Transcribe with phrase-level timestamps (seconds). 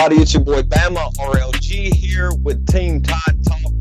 [0.00, 0.22] everybody?
[0.22, 3.72] It's your boy Bama RLG here with Team Tide Talk.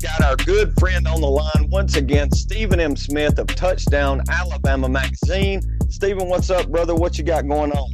[0.00, 2.96] Got our good friend on the line once again, Stephen M.
[2.96, 5.60] Smith of Touchdown Alabama Magazine.
[5.90, 6.94] Stephen, what's up, brother?
[6.94, 7.90] What you got going on?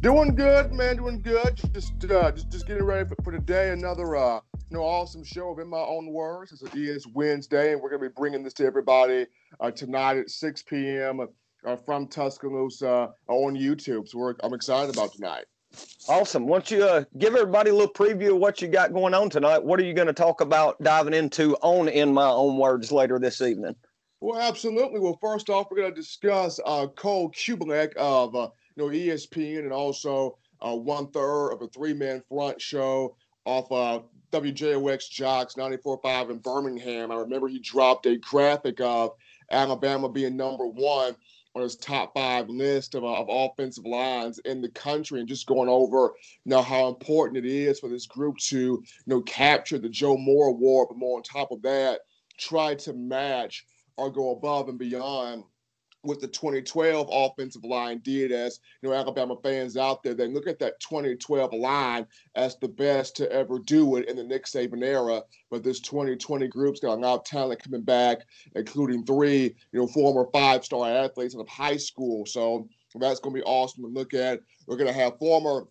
[0.00, 0.96] Doing good, man.
[0.96, 1.60] Doing good.
[1.72, 3.70] Just, uh, just, just getting ready for, for today.
[3.70, 6.60] Another, uh, you know, awesome show in my own words.
[6.62, 9.26] It is Wednesday, and we're gonna be bringing this to everybody
[9.60, 11.20] uh, tonight at 6 p.m.
[11.64, 14.08] Uh, from Tuscaloosa on YouTube.
[14.08, 15.44] So I'm excited about tonight.
[16.08, 16.46] Awesome.
[16.46, 19.30] Why don't you uh, give everybody a little preview of what you got going on
[19.30, 19.64] tonight?
[19.64, 23.18] What are you going to talk about diving into on In My Own Words later
[23.18, 23.74] this evening?
[24.20, 25.00] Well, absolutely.
[25.00, 29.60] Well, first off, we're going to discuss uh, Cole Cubelic of uh, you know ESPN
[29.60, 34.00] and also uh, one third of a three man front show off uh,
[34.32, 37.10] WJOX JOX 94.5 in Birmingham.
[37.10, 39.12] I remember he dropped a graphic of
[39.50, 41.16] Alabama being number one
[41.54, 45.68] on his top five list of, of offensive lines in the country and just going
[45.68, 46.12] over
[46.44, 50.16] you know how important it is for this group to you know capture the Joe
[50.16, 52.00] Moore award, but more on top of that,
[52.38, 53.66] try to match
[53.96, 55.44] or go above and beyond
[56.04, 60.46] what the 2012 offensive line did as you know Alabama fans out there they look
[60.46, 64.82] at that 2012 line as the best to ever do it in the Nick Saban
[64.84, 65.22] era.
[65.50, 68.18] But this 2020 group's got a lot of talent coming back
[68.54, 72.26] including three you know former five-star athletes out of high school.
[72.26, 72.68] So
[73.00, 74.40] that's going to be awesome to look at.
[74.66, 75.66] We're going to have former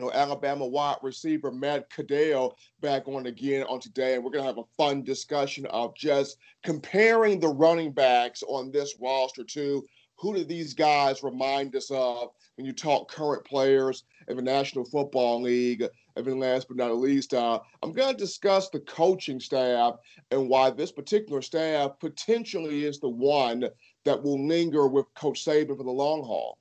[0.00, 4.48] know, Alabama wide receiver Matt Caddell back on again on today, and we're going to
[4.48, 9.84] have a fun discussion of just comparing the running backs on this roster to
[10.20, 14.84] who do these guys remind us of when you talk current players in the National
[14.84, 15.82] Football League?
[16.16, 19.94] And then last but not least, uh, I'm going to discuss the coaching staff
[20.30, 23.64] and why this particular staff potentially is the one
[24.04, 26.58] that will linger with Coach Saban for the long haul.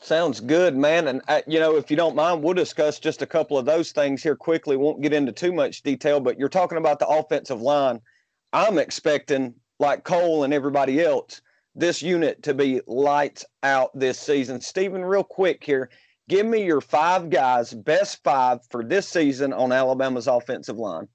[0.00, 1.08] Sounds good, man.
[1.08, 3.92] And, uh, you know, if you don't mind, we'll discuss just a couple of those
[3.92, 4.76] things here quickly.
[4.76, 8.00] Won't get into too much detail, but you're talking about the offensive line.
[8.52, 11.40] I'm expecting, like Cole and everybody else,
[11.74, 14.60] this unit to be lights out this season.
[14.60, 15.90] Stephen, real quick here,
[16.28, 21.08] give me your five guys, best five for this season on Alabama's offensive line.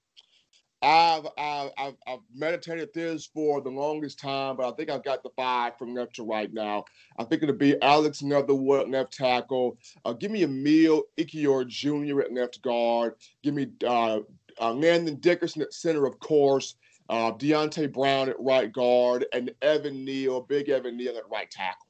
[0.84, 5.22] I've, I've, I've, I've, meditated this for the longest time, but I think I've got
[5.22, 6.86] the five from left to right now.
[7.20, 9.78] I think it'll be Alex Leatherwood left tackle.
[10.06, 12.22] Uh, give me Emil Ekiyor Jr.
[12.22, 13.14] at left guard.
[13.44, 14.22] Give me uh,
[14.60, 16.76] uh, Landon Dickerson at center, of course.
[17.10, 21.86] Uh, Deonte Brown at right guard, and Evan Neal, big Evan Neal at right tackle.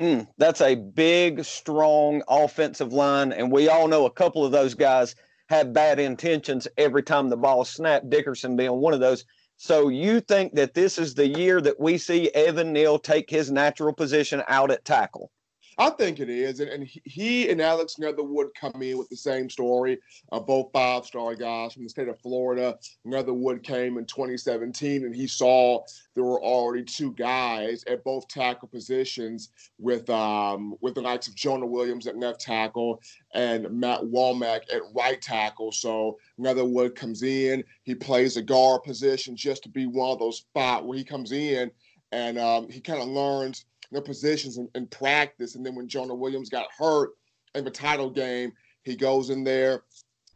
[0.00, 4.74] Mm, that's a big, strong offensive line, and we all know a couple of those
[4.74, 5.14] guys–
[5.48, 9.24] have bad intentions every time the ball snapped, Dickerson being one of those.
[9.56, 13.50] So you think that this is the year that we see Evan Neal take his
[13.50, 15.30] natural position out at tackle?
[15.80, 19.48] I think it is, and, and he and Alex Leatherwood come in with the same
[19.48, 19.98] story.
[20.32, 22.76] Uh, both five-star guys from the state of Florida.
[23.04, 25.80] Leatherwood came in 2017, and he saw
[26.16, 31.36] there were already two guys at both tackle positions with um, with the likes of
[31.36, 33.00] Jonah Williams at left tackle
[33.34, 35.70] and Matt Womack at right tackle.
[35.70, 40.38] So Leatherwood comes in, he plays a guard position just to be one of those
[40.38, 41.70] spots where he comes in
[42.10, 45.54] and um, he kind of learns their positions in, in practice.
[45.54, 47.10] And then when Jonah Williams got hurt
[47.54, 49.82] in the title game, he goes in there,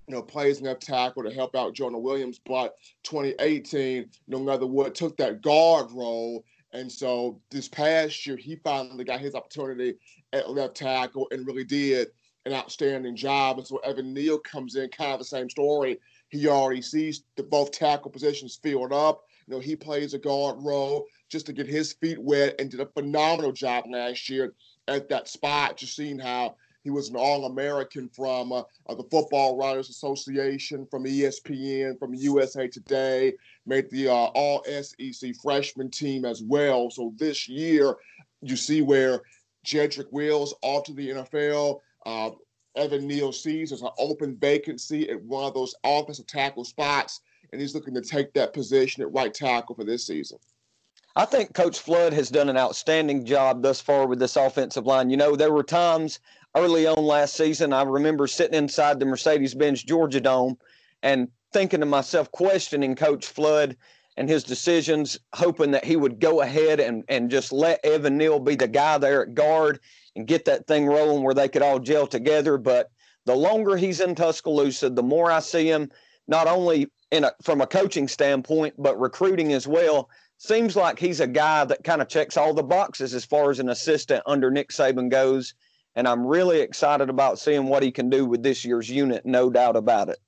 [0.09, 2.41] you know, plays left tackle to help out Jonah Williams.
[2.45, 2.75] But
[3.05, 6.45] 2018, no know, Leatherwood took that guard role.
[6.73, 9.95] And so this past year, he finally got his opportunity
[10.33, 12.09] at left tackle and really did
[12.47, 13.59] an outstanding job.
[13.59, 15.99] And so Evan Neal comes in, kind of the same story.
[16.31, 19.23] He already sees the both tackle positions filled up.
[19.47, 22.81] You know, he plays a guard role just to get his feet wet and did
[22.81, 24.53] a phenomenal job last year
[24.87, 25.79] at that spot.
[25.79, 30.87] Just seeing how he was an All American from uh, uh, the Football Writers Association,
[30.91, 33.33] from ESPN, from USA Today,
[33.65, 36.91] made the uh, All SEC freshman team as well.
[36.91, 37.95] So this year,
[38.43, 39.23] you see where
[39.65, 41.81] Jedrick Wills off to the NFL.
[42.05, 42.31] Uh,
[42.77, 47.21] Evan Neal sees there's an open vacancy at one of those offensive tackle spots,
[47.53, 50.39] and he's looking to take that position at right tackle for this season.
[51.15, 55.11] I think Coach Flood has done an outstanding job thus far with this offensive line.
[55.11, 56.21] You know, there were times
[56.57, 60.57] early on last season, I remember sitting inside the Mercedes Benz Georgia Dome
[61.03, 63.77] and thinking to myself, questioning Coach Flood
[64.17, 68.39] and his decisions, hoping that he would go ahead and, and just let Evan Neal
[68.39, 69.81] be the guy there at guard
[70.17, 72.57] and get that thing rolling where they could all gel together.
[72.57, 72.91] But
[73.27, 75.91] the longer he's in Tuscaloosa, the more I see him,
[76.27, 80.09] not only in a, from a coaching standpoint, but recruiting as well
[80.43, 83.61] seems like he's a guy that kind of checks all the boxes as far as
[83.61, 85.55] an assistant under Nick Saban goes.
[85.95, 89.25] and I'm really excited about seeing what he can do with this year's unit.
[89.25, 90.19] No doubt about it.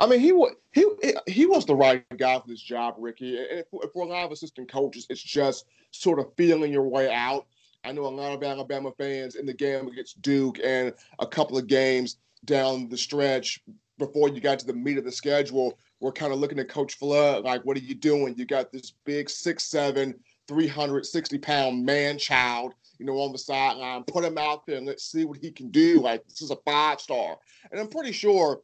[0.00, 0.84] I mean, he was he
[1.26, 3.38] he was the right guy for this job, Ricky.
[3.38, 7.12] And for, for a lot of assistant coaches, it's just sort of feeling your way
[7.12, 7.46] out.
[7.84, 11.56] I know a lot of Alabama fans in the game against Duke and a couple
[11.58, 13.60] of games down the stretch
[13.98, 16.94] before you got to the meat of the schedule were kind of looking at Coach
[16.94, 18.34] Flood like, what are you doing?
[18.36, 20.14] You got this big six seven,
[20.48, 24.04] 360 pound man child, you know, on the sideline.
[24.04, 26.00] Put him out there and let's see what he can do.
[26.00, 27.36] Like, this is a five star.
[27.70, 28.60] And I'm pretty sure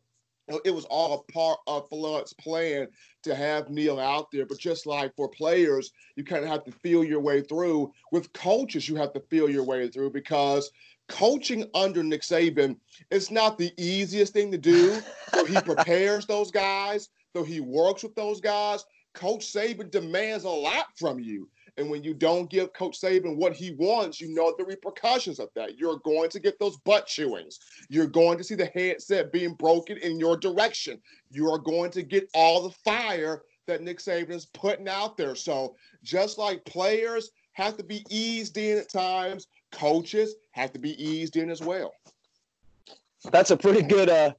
[0.64, 2.86] it was all a part of Flood's plan
[3.24, 4.46] to have Neal out there.
[4.46, 7.92] But just like for players, you kind of have to feel your way through.
[8.12, 10.70] With coaches, you have to feel your way through because
[11.08, 12.76] coaching under Nick Saban
[13.10, 15.00] is not the easiest thing to do.
[15.32, 18.86] so he prepares those guys, so he works with those guys.
[19.12, 21.50] Coach Saban demands a lot from you.
[21.76, 25.50] And when you don't give Coach Saban what he wants, you know the repercussions of
[25.54, 25.78] that.
[25.78, 27.58] You're going to get those butt chewings.
[27.90, 30.98] You're going to see the headset being broken in your direction.
[31.30, 35.34] You are going to get all the fire that Nick Saban is putting out there.
[35.34, 40.92] So just like players have to be eased in at times, coaches have to be
[41.04, 41.92] eased in as well.
[43.30, 44.32] That's a pretty good uh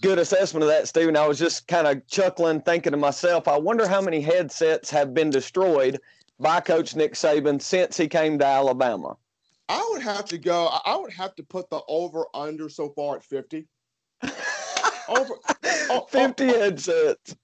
[0.00, 1.16] good assessment of that, Stephen.
[1.16, 5.14] I was just kind of chuckling, thinking to myself, I wonder how many headsets have
[5.14, 6.00] been destroyed
[6.38, 9.16] by Coach Nick Saban since he came to Alabama?
[9.68, 10.66] I would have to go.
[10.84, 13.66] I would have to put the over under so far at fifty.
[15.08, 15.34] over
[15.90, 17.36] oh, 50 oh, headsets.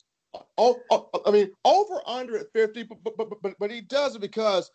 [0.59, 4.17] Oh, oh, I mean, over under at 50, but, but, but, but, but he does
[4.17, 4.71] it because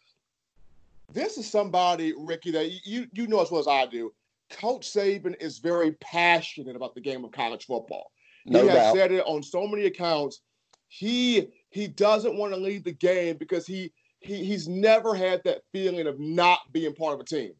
[1.11, 4.13] this is somebody, Ricky, that you, you know as well as I do.
[4.49, 8.11] Coach Saban is very passionate about the game of college football.
[8.45, 8.77] No he doubt.
[8.77, 10.41] has said it on so many accounts.
[10.87, 15.61] He he doesn't want to leave the game because he he, he's never had that
[15.71, 17.53] feeling of not being part of a team.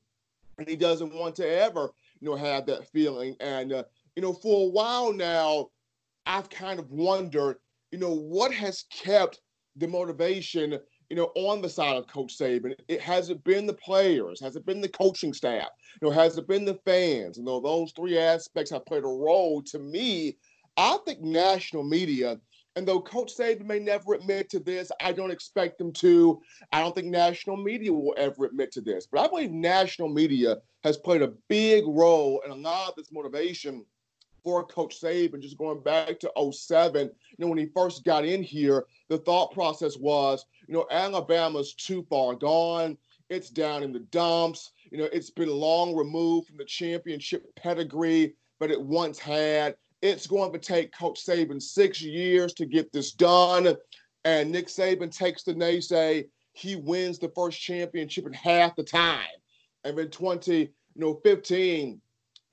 [0.58, 3.36] And he doesn't want to ever, you know, have that feeling.
[3.40, 3.84] And, uh,
[4.16, 5.70] you know, for a while now,
[6.26, 7.58] I've kind of wondered,
[7.92, 9.40] you know, what has kept
[9.78, 12.76] the motivation, you know, on the side of Coach Saban?
[12.88, 14.40] It has it been the players?
[14.42, 15.70] Has it been the coaching staff?
[16.02, 17.38] You know, has it been the fans?
[17.38, 19.62] You know, those three aspects have played a role.
[19.64, 20.38] To me,
[20.78, 22.40] I think national media
[22.76, 26.42] and though Coach Saban may never admit to this, I don't expect him to.
[26.72, 29.06] I don't think national media will ever admit to this.
[29.06, 33.12] But I believe national media has played a big role in a lot of this
[33.12, 33.86] motivation
[34.44, 38.44] for Coach Saban, just going back to 07, you know, when he first got in
[38.44, 42.98] here, the thought process was, you know, Alabama's too far gone.
[43.30, 44.72] It's down in the dumps.
[44.92, 50.28] You know, it's been long removed from the championship pedigree that it once had it's
[50.28, 53.76] going to take Coach Saban six years to get this done.
[54.26, 56.28] And Nick Saban takes the naysay.
[56.54, 59.28] He wins the first championship in half the time.
[59.84, 62.02] And then 20, you know, 15,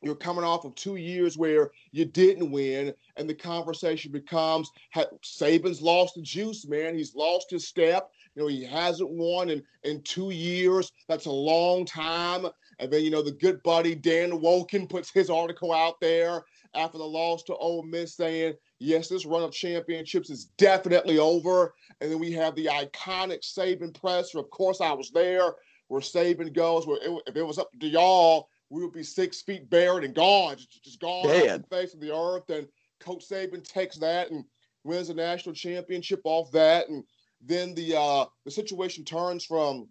[0.06, 5.82] you're coming off of two years where you didn't win, and the conversation becomes Saban's
[5.82, 6.96] lost the juice, man.
[6.96, 8.10] He's lost his step.
[8.34, 10.92] You know, he hasn't won in, in two years.
[11.08, 12.46] That's a long time.
[12.78, 16.44] And then, you know, the good buddy Dan Wolken puts his article out there
[16.74, 21.74] after the loss to Ole Miss saying, yes, this run of championships is definitely over.
[22.00, 24.38] And then we have the iconic Saban presser.
[24.38, 25.54] Of course, I was there
[25.88, 29.42] where Saban goes, where it, if it was up to y'all, we would be six
[29.42, 31.60] feet buried and gone, just, just gone Dead.
[31.62, 32.48] off the face of the earth.
[32.50, 32.66] And
[33.00, 34.44] Coach Saban takes that and
[34.84, 36.88] wins a national championship off that.
[36.88, 37.04] And
[37.40, 39.88] then the uh, the situation turns from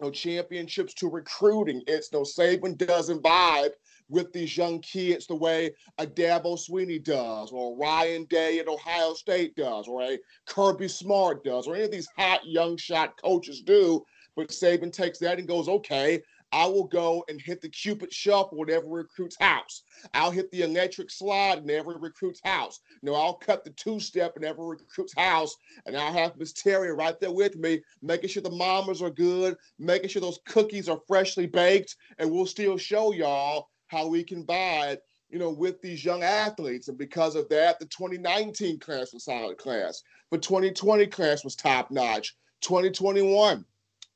[0.00, 1.82] you know, championships to recruiting.
[1.86, 3.70] It's no Saban doesn't vibe
[4.10, 9.14] with these young kids the way a Dabo Swinney does, or Ryan Day at Ohio
[9.14, 13.60] State does, or a Kirby Smart does, or any of these hot young shot coaches
[13.60, 14.04] do.
[14.34, 18.62] But Saban takes that and goes, okay, I will go and hit the Cupid shuffle
[18.62, 19.82] at every recruit's house.
[20.14, 22.80] I'll hit the electric slide in every recruit's house.
[23.02, 25.54] You know, I'll cut the two step in every recruit's house,
[25.86, 29.56] and I'll have Miss Terry right there with me, making sure the mamas are good,
[29.78, 34.42] making sure those cookies are freshly baked, and we'll still show y'all how we can
[34.42, 36.88] buy it you know, with these young athletes.
[36.88, 40.02] And because of that, the 2019 class was solid class.
[40.30, 42.34] But 2020 class was top notch.
[42.62, 43.64] 2021,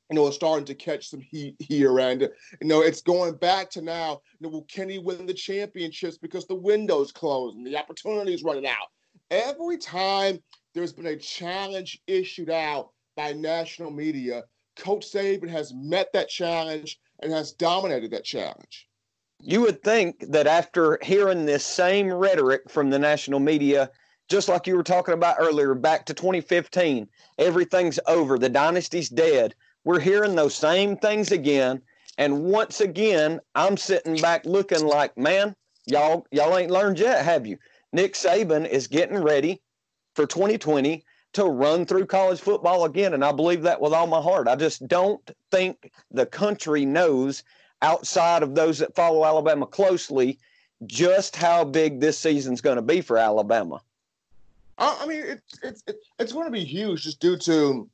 [0.09, 1.99] you know, is starting to catch some heat here.
[1.99, 6.17] And, you know, it's going back to now, you know, will Kenny win the championships
[6.17, 8.87] because the window's closed and the opportunity is running out?
[9.31, 10.39] Every time
[10.73, 14.43] there's been a challenge issued out by national media,
[14.75, 18.87] Coach Saban has met that challenge and has dominated that challenge
[19.43, 23.91] you would think that after hearing this same rhetoric from the national media,
[24.29, 27.07] just like you were talking about earlier, back to 2015,
[27.37, 29.53] everything's over, the dynasty's dead.
[29.83, 31.81] We're hearing those same things again.
[32.17, 37.45] And once again, I'm sitting back looking like, man, y'all y'all ain't learned yet, have
[37.45, 37.57] you?
[37.91, 39.61] Nick Saban is getting ready
[40.15, 43.13] for 2020 to run through college football again.
[43.13, 44.47] And I believe that with all my heart.
[44.47, 45.19] I just don't
[45.51, 47.43] think the country knows
[47.81, 50.39] outside of those that follow Alabama closely
[50.85, 53.81] just how big this season's going to be for Alabama.
[54.77, 55.83] I mean, it's it's
[56.19, 57.89] it's going to be huge just due to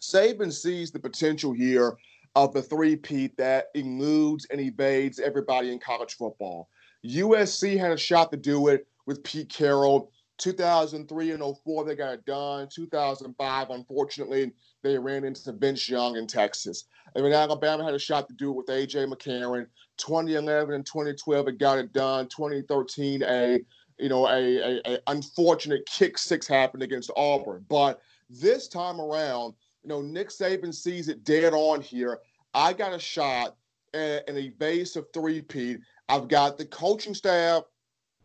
[0.00, 1.96] Saban sees the potential here
[2.36, 6.68] of the three-peat that eludes and evades everybody in college football.
[7.04, 10.12] USC had a shot to do it with Pete Carroll.
[10.38, 12.66] 2003 and 04, they got it done.
[12.74, 14.52] 2005, unfortunately,
[14.82, 16.84] they ran into Vince Young in Texas.
[17.14, 19.04] I mean, Alabama had a shot to do it with A.J.
[19.06, 19.66] McCarron.
[19.98, 22.26] 2011 and 2012, it got it done.
[22.28, 23.60] 2013, a
[23.98, 27.64] you know, a, a, a unfortunate kick six happened against Auburn.
[27.68, 32.20] But this time around, you know, Nick Saban sees it dead on here.
[32.54, 33.56] I got a shot
[33.94, 35.78] at an evasive three-peat.
[36.08, 37.62] I've got the coaching staff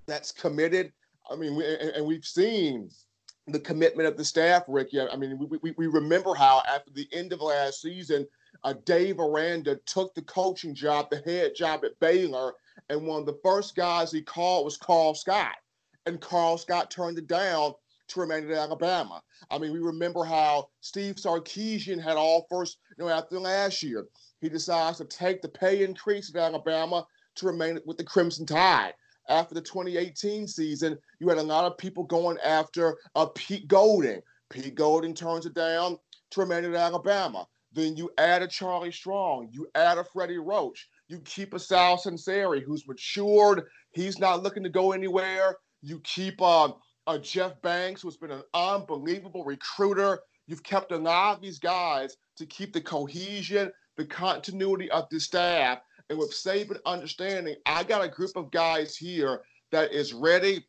[0.06, 0.92] that's committed.
[1.30, 2.90] I mean, we, and, and, we've seen
[3.48, 5.00] the commitment of the staff, Ricky.
[5.00, 8.28] I mean, we, we, we remember how after the end of last season,
[8.64, 12.54] uh, Dave Aranda took the coaching job, the head job at Baylor,
[12.90, 15.56] and one of the first guys he called was Karl Scott.
[16.06, 17.74] And Karl Scott turned it down
[18.08, 19.22] to remain at Alabama.
[19.50, 24.06] I mean, we remember how Steve Sarkisian had all first, you know, after last year,
[24.42, 28.94] he decides to take the pay increase at Alabama to remain with the Crimson Tide.
[29.28, 34.22] After the 2018 season, you had a lot of people going after uh, Pete Golding.
[34.50, 35.98] Pete Golding turns it down
[36.32, 37.48] to remain at Alabama.
[37.74, 41.98] Then you add a Charlie Strong, you add a Freddie Roach, you keep a Sal
[41.98, 43.64] Sunseri who's matured.
[43.92, 45.58] He's not looking to go anywhere.
[45.82, 46.72] You keep uh,
[47.08, 50.20] uh, Jeff Banks, who's been an unbelievable recruiter.
[50.48, 55.20] You've kept a lot of these guys to keep the cohesion, the continuity of the
[55.20, 55.80] staff.
[56.10, 60.66] And with Saban understanding, I got a group of guys here that is ready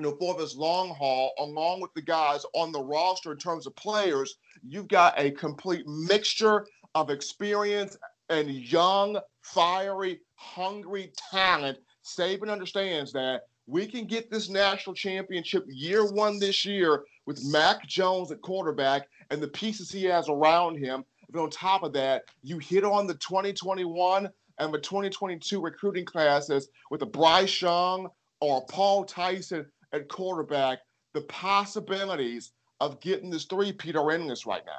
[0.00, 3.66] you know, for this long haul, along with the guys on the roster in terms
[3.66, 6.66] of players, you've got a complete mixture
[6.96, 7.96] of experience
[8.28, 11.78] and young, fiery, hungry talent.
[12.04, 17.86] Saban understands that we can get this national championship year one this year with Mac
[17.86, 21.04] Jones at quarterback and the pieces he has around him.
[21.30, 24.28] But on top of that, you hit on the 2021
[24.58, 28.08] and the 2022 recruiting classes with a Bryce Young
[28.40, 30.80] or Paul Tyson at quarterback.
[31.14, 34.72] The possibilities of getting this three-peat are endless right now.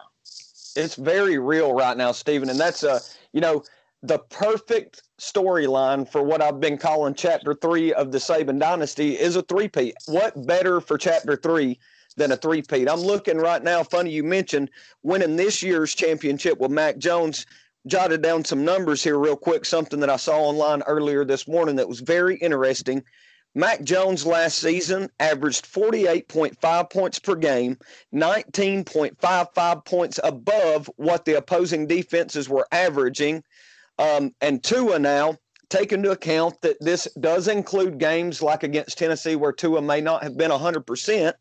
[0.77, 2.99] It's very real right now, Stephen, and that's a
[3.31, 3.63] you know
[4.07, 9.35] the perfect storyline for what I've been calling chapter three of the Saban dynasty is
[9.35, 9.95] a three-peat.
[10.07, 11.79] What better for chapter three
[12.15, 12.87] than a three-peat?
[12.89, 13.83] I'm looking right now.
[13.83, 14.69] Funny you mentioned
[15.01, 17.45] winning this year's championship with Mac Jones.
[17.87, 19.65] Jotted down some numbers here real quick.
[19.65, 23.03] Something that I saw online earlier this morning that was very interesting.
[23.53, 27.77] Mac Jones last season averaged 48.5 points per game,
[28.13, 33.43] 19.55 points above what the opposing defenses were averaging
[33.97, 35.37] um, and Tua now,
[35.69, 40.23] take into account that this does include games like against Tennessee where Tua may not
[40.23, 41.33] have been 100%,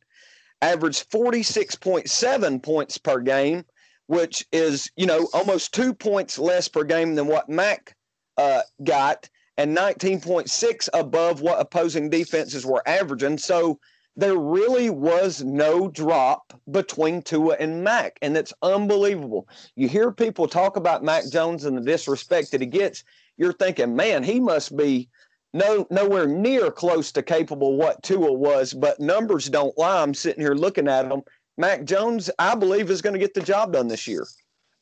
[0.63, 3.65] averaged 46.7 points per game,
[4.07, 7.95] which is, you know, almost two points less per game than what Mac
[8.37, 13.39] uh, got, and 19.6 above what opposing defenses were averaging.
[13.39, 13.79] So
[14.17, 19.49] there really was no drop between Tua and Mac, and it's unbelievable.
[19.75, 23.03] You hear people talk about Mac Jones and the disrespect that he gets.
[23.37, 25.09] You're thinking, man, he must be
[25.53, 30.03] no nowhere near close to capable what Tua was, but numbers don't lie.
[30.03, 31.23] I'm sitting here looking at him.
[31.59, 34.27] Mac Jones, I believe, is going to get the job done this year.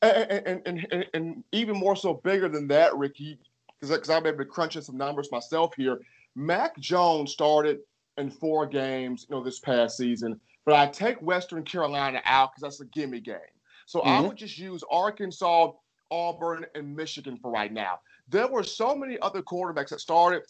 [0.02, 3.38] And, and, and, and even more so, bigger than that, Ricky,
[3.80, 6.00] because I'm able to crunch some numbers myself here.
[6.34, 7.78] Mac Jones started–
[8.18, 10.40] in four games, you know, this past season.
[10.64, 13.38] But I take Western Carolina out because that's a gimme game.
[13.86, 14.08] So mm-hmm.
[14.08, 15.72] I would just use Arkansas,
[16.10, 17.98] Auburn, and Michigan for right now.
[18.28, 20.42] There were so many other quarterbacks that started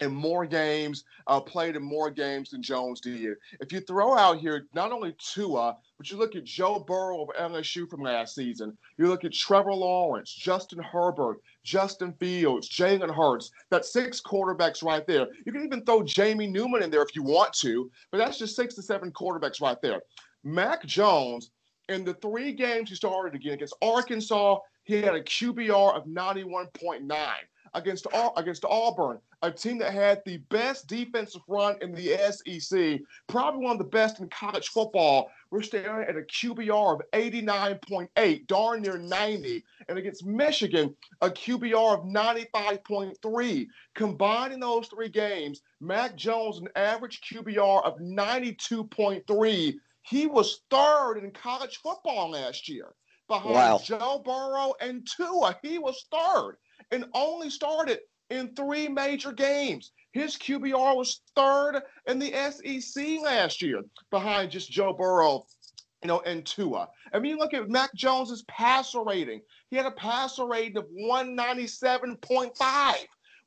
[0.00, 3.36] in more games, uh, played in more games than Jones did.
[3.60, 7.28] If you throw out here not only Tua, but you look at Joe Burrow of
[7.36, 11.38] LSU from last season, you look at Trevor Lawrence, Justin Herbert,
[11.68, 15.26] Justin Fields, Jalen Hurts, that six quarterbacks right there.
[15.44, 18.56] You can even throw Jamie Newman in there if you want to, but that's just
[18.56, 20.00] six to seven quarterbacks right there.
[20.44, 21.50] Mac Jones,
[21.90, 27.10] in the three games he started again against Arkansas, he had a QBR of 91.9.
[27.74, 28.06] against
[28.36, 33.72] against Auburn, a team that had the best defensive run in the SEC, probably one
[33.72, 35.30] of the best in college football.
[35.50, 39.64] We're staring at a QBR of 89.8, darn near 90.
[39.88, 43.66] And against Michigan, a QBR of 95.3.
[43.94, 49.74] Combining those three games, Mac Jones, an average QBR of 92.3.
[50.02, 52.94] He was third in college football last year
[53.28, 53.80] behind wow.
[53.82, 55.56] Joe Burrow and Tua.
[55.62, 56.56] He was third
[56.90, 59.92] and only started in three major games.
[60.12, 65.46] His QBR was third in the SEC last year, behind just Joe Burrow,
[66.02, 66.88] you know, and Tua.
[67.12, 69.42] I mean, you look at Mac Jones's passer rating.
[69.70, 72.94] He had a passer rating of 197.5,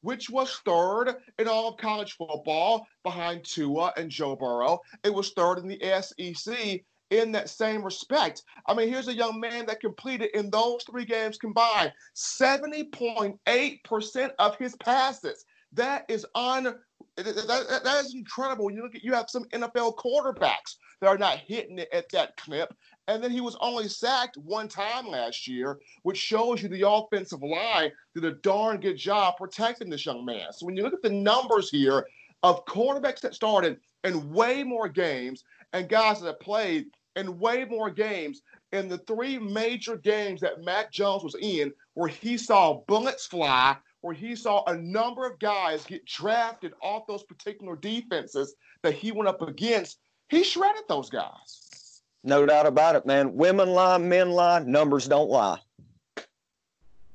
[0.02, 4.80] which was third in all of college football, behind Tua and Joe Burrow.
[5.04, 8.42] It was third in the SEC in that same respect.
[8.66, 14.58] I mean, here's a young man that completed in those three games combined 70.8% of
[14.58, 15.46] his passes.
[15.74, 16.64] That is on.
[16.64, 18.72] that, that, is incredible.
[18.72, 22.36] You look at you have some NFL quarterbacks that are not hitting it at that
[22.38, 22.74] clip.
[23.08, 27.42] And then he was only sacked one time last year, which shows you the offensive
[27.42, 30.54] line did a darn good job protecting this young man.
[30.54, 32.06] So when you look at the numbers here
[32.44, 37.90] of quarterbacks that started in way more games and guys that played in way more
[37.90, 38.42] games
[38.72, 43.76] in the three major games that Mac Jones was in, where he saw bullets fly,
[44.02, 49.12] where he saw a number of guys get drafted off those particular defenses that he
[49.12, 50.00] went up against,
[50.30, 52.02] he shredded those guys.
[52.24, 53.36] No doubt about it, man.
[53.36, 55.60] Women lie, men lie, numbers don't lie.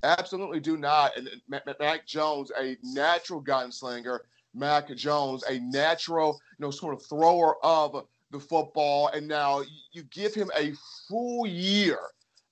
[0.03, 1.17] Absolutely do not.
[1.17, 4.21] And Mac Jones, a natural gunslinger.
[4.55, 8.07] Mac Jones, a natural, you know, sort of thrower of
[8.39, 9.63] the football, and now
[9.93, 10.73] you give him a
[11.09, 11.99] full year,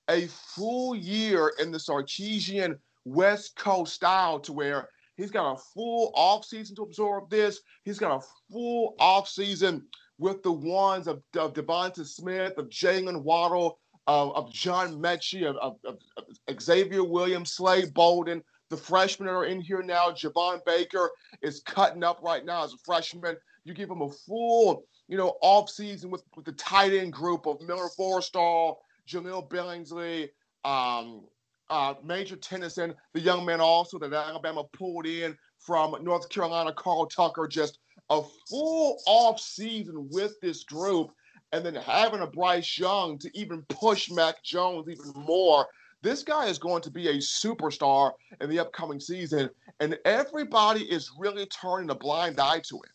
[0.09, 6.11] a full year in the Sarkisian West Coast style to where he's got a full
[6.15, 7.61] offseason to absorb this.
[7.83, 9.83] He's got a full offseason
[10.17, 15.57] with the ones of, of Devonta Smith, of Jaylen Waddle, of, of John Metchie, of,
[15.57, 20.11] of, of, Xavier Williams, Slade Bolden, the freshmen are in here now.
[20.11, 23.35] Javon Baker is cutting up right now as a freshman.
[23.63, 27.45] You give him a full you know, off season with, with the tight end group
[27.45, 30.29] of Miller Forristall, Jahleel Billingsley,
[30.63, 31.25] um,
[31.69, 37.07] uh, Major Tennison, the young man also that Alabama pulled in from North Carolina, Carl
[37.07, 41.11] Tucker, just a full off season with this group,
[41.51, 45.67] and then having a Bryce Young to even push Mac Jones even more.
[46.01, 51.11] This guy is going to be a superstar in the upcoming season, and everybody is
[51.17, 52.91] really turning a blind eye to it.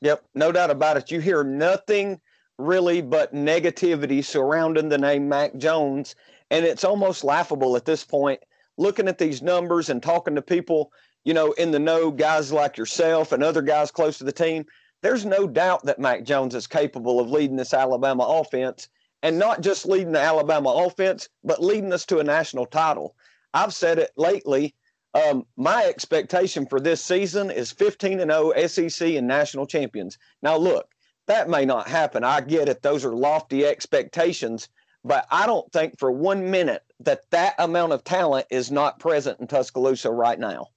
[0.00, 1.10] Yep, no doubt about it.
[1.10, 2.20] You hear nothing
[2.58, 6.14] really but negativity surrounding the name Mac Jones.
[6.50, 8.40] And it's almost laughable at this point,
[8.76, 10.92] looking at these numbers and talking to people,
[11.24, 14.64] you know, in the know, guys like yourself and other guys close to the team.
[15.02, 18.88] There's no doubt that Mac Jones is capable of leading this Alabama offense
[19.22, 23.14] and not just leading the Alabama offense, but leading us to a national title.
[23.54, 24.74] I've said it lately
[25.14, 30.18] um, my expectation for this season is 15 and 0 SEC and national champions.
[30.42, 30.88] Now, look,
[31.26, 32.24] that may not happen.
[32.24, 34.68] I get it; those are lofty expectations,
[35.04, 39.40] but I don't think for one minute that that amount of talent is not present
[39.40, 40.68] in Tuscaloosa right now.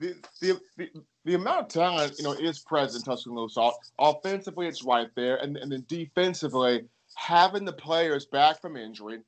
[0.00, 0.88] The, the, the,
[1.24, 3.70] the amount of talent, you know, is present in Tuscaloosa.
[3.98, 9.20] Offensively, it's right there, and, and then defensively, having the players back from injury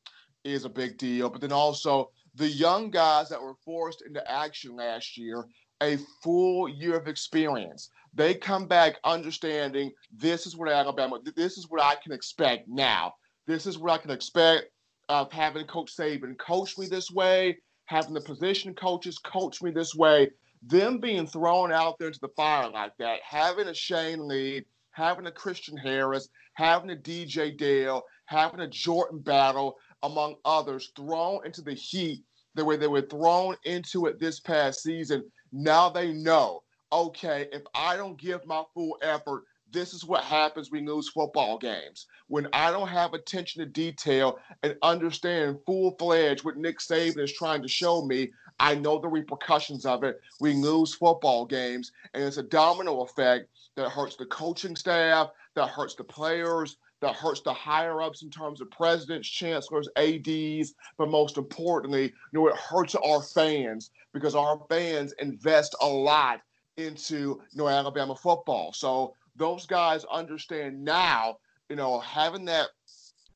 [0.45, 1.29] is a big deal.
[1.29, 5.45] But then also the young guys that were forced into action last year
[5.83, 7.91] a full year of experience.
[8.15, 13.13] They come back understanding this is what Alabama, this is what I can expect now.
[13.47, 14.71] This is what I can expect
[15.11, 19.95] of having Coach Saban coach me this way, having the position coaches coach me this
[19.95, 20.31] way.
[20.63, 25.27] Them being thrown out there into the fire like that, having a Shane Lee, having
[25.27, 31.61] a Christian Harris, having a DJ Dale, having a Jordan Battle, among others, thrown into
[31.61, 35.25] the heat the way they were thrown into it this past season.
[35.53, 40.71] Now they know, okay, if I don't give my full effort, this is what happens
[40.71, 42.07] when we lose football games.
[42.27, 47.33] When I don't have attention to detail and understand full fledged what Nick Saban is
[47.33, 50.21] trying to show me, I know the repercussions of it.
[50.41, 55.69] We lose football games, and it's a domino effect that hurts the coaching staff, that
[55.69, 61.09] hurts the players, that hurts the higher ups in terms of presidents, chancellors, ADs, but
[61.09, 66.41] most importantly, you know, it hurts our fans because our fans invest a lot
[66.77, 68.73] into you know Alabama football.
[68.73, 72.69] So those guys understand now, you know, having that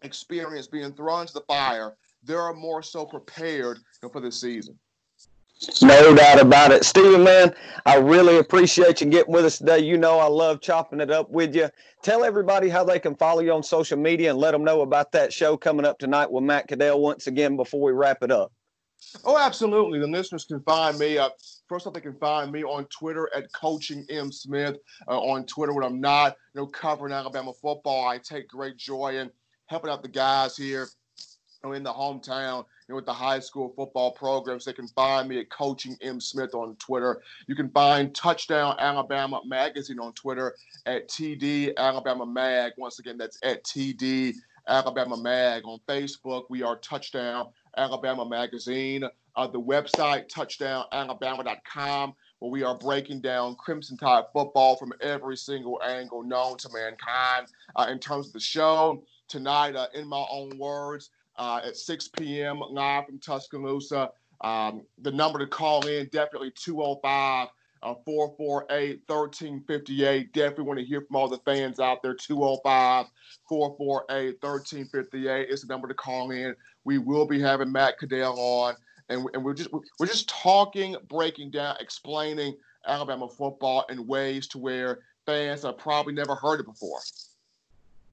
[0.02, 4.78] experience being thrown into the fire, they're more so prepared you know, for this season.
[5.82, 6.84] No doubt about it.
[6.84, 7.54] Steven, man,
[7.86, 9.78] I really appreciate you getting with us today.
[9.80, 11.68] You know, I love chopping it up with you.
[12.02, 15.12] Tell everybody how they can follow you on social media and let them know about
[15.12, 18.52] that show coming up tonight with Matt Caddell once again before we wrap it up.
[19.24, 19.98] Oh, absolutely.
[19.98, 21.18] The listeners can find me.
[21.18, 21.28] Uh,
[21.68, 24.76] first off, they can find me on Twitter at Coaching M Smith.
[25.06, 29.18] Uh, on Twitter, when I'm not, you know, covering Alabama football, I take great joy
[29.18, 29.30] in
[29.66, 30.88] helping out the guys here
[31.72, 34.64] in the hometown know, with the high school football programs.
[34.64, 37.22] They can find me at Coaching M Smith on Twitter.
[37.46, 40.54] You can find Touchdown Alabama Magazine on Twitter
[40.86, 42.72] at TD Alabama Mag.
[42.76, 44.34] Once again, that's at TD
[44.68, 45.62] Alabama Mag.
[45.64, 49.04] On Facebook, we are Touchdown Alabama Magazine.
[49.36, 55.80] Uh, the website, touchdownalabama.com, where we are breaking down Crimson Tide football from every single
[55.84, 57.48] angle known to mankind.
[57.74, 62.08] Uh, in terms of the show, tonight, uh, in my own words, uh, at 6
[62.08, 62.60] p.m.
[62.70, 64.10] live from Tuscaloosa.
[64.40, 67.48] Um, the number to call in definitely 205
[67.84, 70.32] uh, 448 1358.
[70.32, 72.14] Definitely want to hear from all the fans out there.
[72.14, 73.06] 205
[73.48, 76.54] 448 1358 is the number to call in.
[76.84, 78.74] We will be having Matt Caddell on,
[79.10, 84.58] and, and we're just we're just talking, breaking down, explaining Alabama football in ways to
[84.58, 87.00] where fans have probably never heard it before.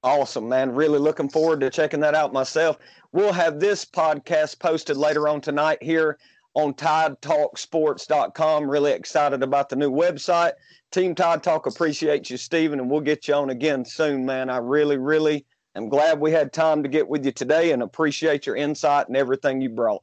[0.04, 0.74] Awesome, man.
[0.74, 2.78] Really looking forward to checking that out myself.
[3.12, 6.18] We'll have this podcast posted later on tonight here
[6.54, 8.68] on TideTalkSports.com.
[8.68, 10.52] Really excited about the new website.
[10.90, 14.50] Team Tide Talk appreciates you, Steven, and we'll get you on again soon, man.
[14.50, 18.44] I really, really am glad we had time to get with you today and appreciate
[18.44, 20.02] your insight and everything you brought.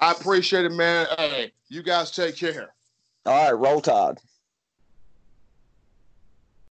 [0.00, 1.06] I appreciate it, man.
[1.16, 2.74] Hey, you guys take care.
[3.26, 4.18] All right, roll tide.